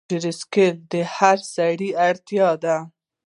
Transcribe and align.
موټرسایکل 0.09 0.73
د 0.91 0.93
هر 1.15 1.37
سړي 1.55 1.89
اړتیا 2.07 2.49
ده. 2.63 2.77